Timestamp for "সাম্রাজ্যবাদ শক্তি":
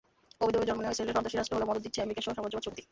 2.37-2.79